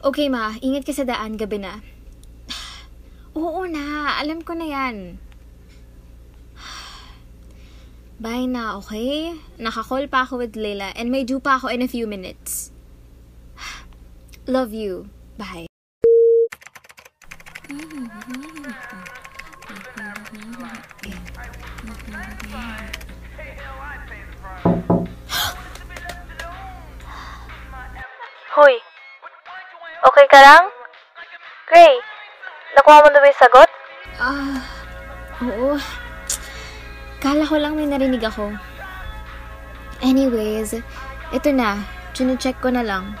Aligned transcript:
Okay 0.00 0.32
ma, 0.32 0.56
ingat 0.64 0.88
ka 0.88 0.96
sa 0.96 1.04
daan 1.04 1.36
gabi 1.36 1.60
na. 1.60 1.84
Oo 3.36 3.68
na, 3.68 4.16
alam 4.16 4.40
ko 4.40 4.56
na 4.56 4.64
yan. 4.64 5.20
Bye 8.20 8.48
na, 8.48 8.80
okay? 8.80 9.36
Nakakall 9.60 10.08
pa 10.08 10.24
ako 10.24 10.40
with 10.44 10.56
Leila 10.56 10.92
and 10.96 11.08
may 11.12 11.24
due 11.24 11.40
pa 11.40 11.56
ako 11.60 11.72
in 11.72 11.84
a 11.84 11.88
few 11.88 12.08
minutes. 12.08 12.72
Love 14.48 14.72
you. 14.72 15.08
Bye. 15.40 15.68
Hoy, 17.70 18.49
okay 30.04 30.26
ka 30.30 30.40
lang? 30.40 30.64
Gray, 31.68 31.94
nakuha 32.76 33.04
mo 33.04 33.08
na 33.12 33.20
ba 33.20 33.30
yung 33.30 33.40
sagot? 33.40 33.70
Ah, 34.20 34.60
oo. 35.44 35.68
Kala 37.20 37.44
ko 37.44 37.56
lang 37.60 37.76
may 37.76 37.84
narinig 37.84 38.24
ako. 38.24 38.52
Anyways, 40.00 40.72
ito 41.30 41.50
na. 41.52 41.84
Chine-check 42.16 42.58
ko 42.64 42.72
na 42.72 42.80
lang. 42.80 43.14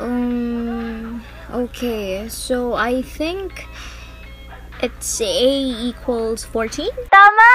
Um, 0.00 1.20
okay. 1.52 2.28
So, 2.28 2.74
I 2.74 3.04
think 3.04 3.68
it's 4.80 5.20
A 5.20 5.48
equals 5.92 6.44
14? 6.44 6.88
Tama! 7.12 7.52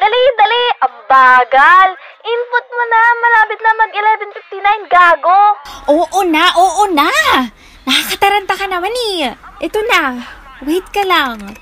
Dali, 0.00 0.22
dali! 0.36 0.64
Ang 0.82 0.96
bagal! 1.06 1.88
Input 2.22 2.66
mo 2.70 2.84
na! 2.86 3.02
Malapit 3.18 3.58
na 3.58 3.72
mag-11.59, 3.82 4.86
gago! 4.86 5.58
Oo 5.90 6.22
na, 6.22 6.54
oo 6.54 6.86
na! 6.94 7.10
Nakakataranta 7.82 8.54
ka 8.54 8.70
naman 8.70 8.94
eh. 9.18 9.34
Ito 9.58 9.82
na. 9.90 10.22
Wait 10.62 10.86
ka 10.94 11.02
lang. 11.02 11.58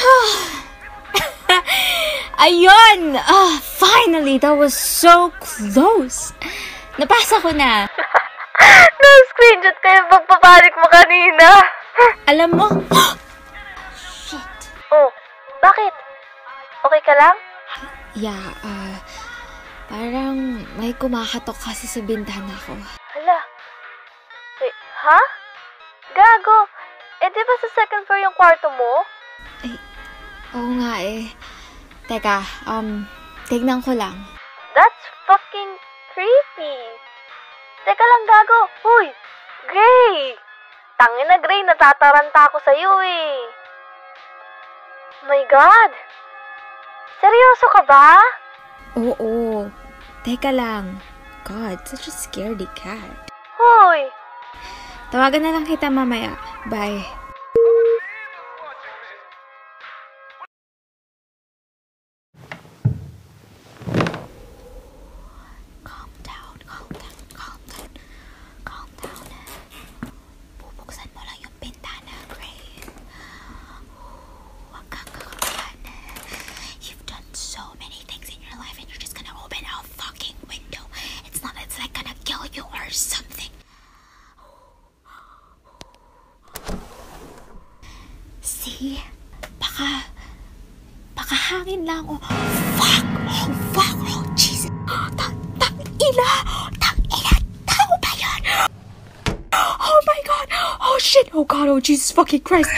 Ayun! 2.48 3.20
Ah, 3.20 3.60
finally! 3.60 4.40
That 4.40 4.56
was 4.56 4.72
so 4.72 5.28
close! 5.44 6.32
Napasa 6.96 7.36
ko 7.44 7.52
na. 7.52 7.84
Na-screenshot 9.04 9.76
ko 9.76 9.88
yung 9.92 10.08
pagpapanik 10.08 10.72
mo 10.72 10.88
kanina. 10.88 11.68
Alam 12.32 12.50
mo? 12.56 12.72
Okay 17.00 17.16
ka 17.16 17.16
lang? 17.16 17.36
Yeah, 18.12 18.44
ah... 18.60 19.00
parang 19.88 20.68
may 20.76 20.92
kumakatok 20.92 21.56
kasi 21.56 21.88
sa 21.88 22.04
bintana 22.04 22.52
ko. 22.68 22.76
Hala. 23.16 23.40
Wait, 24.60 24.76
ha? 25.00 25.20
Gago. 26.12 26.68
Eh, 27.24 27.32
di 27.32 27.40
ba 27.40 27.54
sa 27.56 27.68
second 27.72 28.04
floor 28.04 28.20
yung 28.20 28.36
kwarto 28.36 28.68
mo? 28.76 29.00
Oo 30.60 30.70
nga 30.76 31.00
eh. 31.00 31.32
Teka, 32.04 32.44
um, 32.68 33.08
tignan 33.48 33.80
ko 33.80 33.96
lang. 33.96 34.20
That's 34.76 35.00
fucking 35.24 35.72
creepy. 36.12 36.76
Teka 37.88 38.04
lang, 38.04 38.22
gago. 38.28 38.60
Uy, 39.00 39.08
Gray. 39.72 40.36
Tangin 41.00 41.32
na, 41.32 41.40
Gray. 41.40 41.64
Natataranta 41.64 42.52
ako 42.52 42.60
sa'yo 42.60 42.92
eh. 43.08 43.32
My 45.24 45.40
God. 45.48 46.09
Seryoso 47.20 47.66
ka 47.68 47.82
ba? 47.84 48.16
Oo. 48.96 49.68
Teka 50.24 50.48
lang. 50.56 51.04
God, 51.44 51.84
such 51.84 52.08
a 52.08 52.12
scaredy 52.12 52.64
cat. 52.72 53.28
Hoy. 53.60 54.08
Tawagan 55.12 55.44
na 55.44 55.52
lang 55.52 55.68
kita 55.68 55.92
mamaya. 55.92 56.32
Bye. 56.72 57.19
See? 88.80 88.96
Baka, 89.60 90.08
baka 91.12 91.36
hangin 91.36 91.84
lang. 91.84 92.00
Oh, 92.08 92.16
fuck! 92.80 93.04
Oh, 93.28 93.52
fuck! 93.76 93.92
Oh, 94.08 94.24
Jesus! 94.32 94.72
Ah, 94.88 95.04
tang, 95.20 95.36
tang, 95.60 95.76
ina! 96.00 96.30
Tang, 96.80 96.96
ina! 97.12 97.34
Tao 97.68 97.92
ba 98.00 98.12
yan? 98.16 98.40
Oh 99.52 100.00
my 100.08 100.20
God! 100.24 100.48
Oh 100.80 100.96
shit! 100.96 101.28
Oh 101.36 101.44
God! 101.44 101.68
Oh 101.68 101.76
Jesus 101.76 102.08
fucking 102.08 102.40
Christ! 102.40 102.72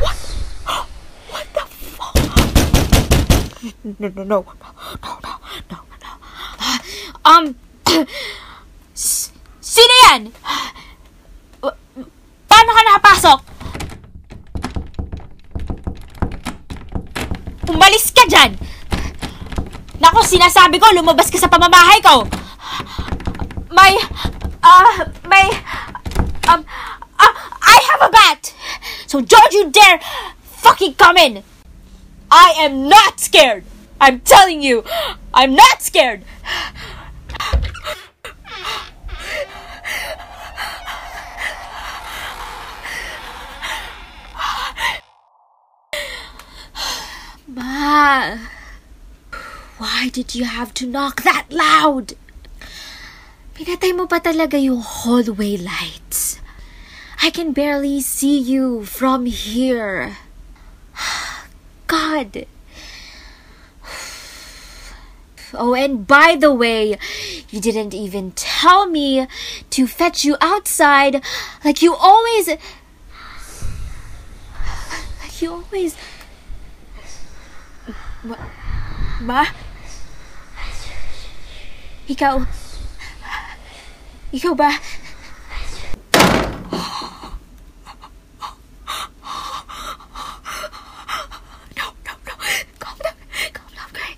What? 0.00 0.16
What 1.28 1.46
the 1.52 1.64
fuck? 1.68 2.16
No, 4.00 4.08
no, 4.08 4.24
no, 4.24 4.40
no. 4.40 5.17
Um, 7.28 7.52
sino 9.60 9.94
yan? 10.08 10.32
Pa- 11.60 11.76
Paano 12.48 12.70
ka 12.72 12.82
nakapasok? 12.88 13.38
Umalis 17.68 18.08
ka 18.16 18.24
dyan! 18.24 18.56
Nako, 20.00 20.24
sinasabi 20.24 20.80
ko, 20.80 20.88
lumabas 20.96 21.28
ka 21.28 21.36
sa 21.36 21.52
pamamahay 21.52 22.00
ko! 22.00 22.24
May, 23.76 23.92
ah, 24.64 25.04
may, 25.28 25.52
um, 26.48 26.64
ah, 27.20 27.34
I 27.60 27.76
have 27.92 28.08
a 28.08 28.10
bat! 28.10 28.56
So 29.04 29.20
don't 29.20 29.52
you 29.52 29.68
dare 29.68 30.00
fucking 30.64 30.96
come 30.96 31.20
in! 31.20 31.44
I 32.32 32.56
am 32.56 32.88
not 32.88 33.20
scared! 33.20 33.68
I'm 34.00 34.24
telling 34.24 34.64
you, 34.64 34.80
I'm 35.36 35.52
not 35.52 35.84
scared! 35.84 36.24
Ma, 47.58 48.38
why 49.78 50.10
did 50.12 50.32
you 50.32 50.44
have 50.44 50.72
to 50.74 50.86
knock 50.86 51.26
that 51.26 51.50
loud? 51.50 52.14
Pinatay 53.58 53.98
mo 53.98 54.06
pa 54.06 54.22
talaga 54.22 54.54
yung 54.54 54.78
hallway 54.78 55.58
lights. 55.58 56.38
I 57.18 57.34
can 57.34 57.50
barely 57.50 57.98
see 57.98 58.38
you 58.38 58.86
from 58.86 59.26
here. 59.26 60.22
God. 61.90 62.46
Oh, 65.56 65.72
and 65.72 66.06
by 66.06 66.36
the 66.36 66.52
way, 66.52 67.00
you 67.48 67.58
didn't 67.58 67.96
even 67.96 68.36
tell 68.36 68.86
me 68.86 69.26
to 69.72 69.88
fetch 69.88 70.22
you 70.22 70.36
outside 70.44 71.24
like 71.64 71.80
you 71.82 71.96
always. 71.96 72.52
Like 75.24 75.42
you 75.42 75.64
always. 75.64 75.96
Ma? 78.24 78.36
Ma? 79.22 79.46
Ikaw. 82.08 82.42
Ikaw 84.34 84.54
ba? 84.58 84.70
No, 91.78 91.84
no, 92.02 92.12
no. 92.26 92.34
Calm 92.82 92.98
down. 92.98 93.14
Calm 93.54 93.70
down, 93.70 93.90
Gray. 93.94 94.14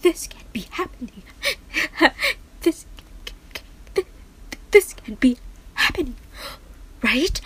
This 0.00 0.26
can't 0.26 0.52
be 0.52 0.66
happening. 0.72 1.22
This. 2.62 2.86
This 4.70 4.94
can't 4.94 5.20
be 5.20 5.36
happening. 5.74 6.16
Right? 7.02 7.40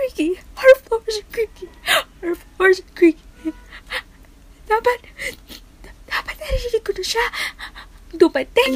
creaky. 0.00 0.40
Our 0.56 0.74
floors 0.80 1.20
are 1.20 1.28
creaky. 1.28 1.68
Our 2.24 2.34
floors 2.56 2.80
are 2.80 2.92
creaky. 2.96 3.52
Dapat, 4.64 4.98
dapat 6.08 6.34
narinig 6.40 6.80
ko 6.80 6.96
na 6.96 7.04
siya. 7.04 7.26
Dumating. 8.16 8.72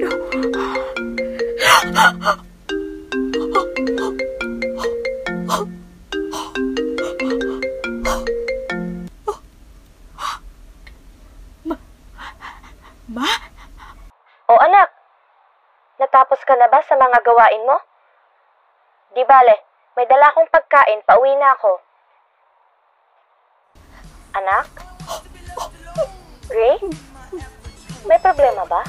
No. 0.00 0.08
Ma? 13.04 13.28
O 14.48 14.56
anak, 14.64 14.88
natapos 16.00 16.40
ka 16.48 16.56
na 16.56 16.72
ba 16.72 16.80
sa 16.88 16.96
mga 16.96 17.20
gawain 17.20 17.68
mo? 17.68 17.76
Di 19.14 19.22
bale, 19.22 19.54
may 19.94 20.10
dala 20.10 20.26
akong 20.26 20.50
pagkain, 20.50 20.98
pauwi 21.06 21.30
na 21.38 21.54
ako. 21.54 21.78
Anak? 24.34 24.66
Ray? 26.50 26.82
May 28.10 28.18
problema 28.18 28.66
ba? 28.66 28.82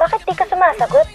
Bakit 0.00 0.20
di 0.24 0.32
ka 0.32 0.48
sumasagot? 0.48 1.08